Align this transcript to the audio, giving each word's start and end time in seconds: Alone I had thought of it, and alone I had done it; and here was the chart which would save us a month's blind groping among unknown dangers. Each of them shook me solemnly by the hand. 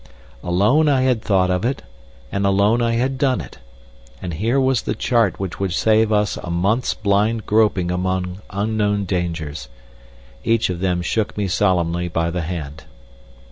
Alone 0.41 0.89
I 0.89 1.01
had 1.03 1.21
thought 1.21 1.51
of 1.51 1.63
it, 1.63 1.83
and 2.31 2.43
alone 2.43 2.81
I 2.81 2.93
had 2.93 3.19
done 3.19 3.39
it; 3.39 3.59
and 4.19 4.33
here 4.33 4.59
was 4.59 4.81
the 4.81 4.95
chart 4.95 5.39
which 5.39 5.59
would 5.59 5.73
save 5.73 6.11
us 6.11 6.37
a 6.37 6.49
month's 6.49 6.95
blind 6.95 7.45
groping 7.45 7.91
among 7.91 8.41
unknown 8.49 9.05
dangers. 9.05 9.67
Each 10.43 10.71
of 10.71 10.79
them 10.79 11.03
shook 11.03 11.37
me 11.37 11.47
solemnly 11.47 12.07
by 12.07 12.31
the 12.31 12.41
hand. 12.41 12.85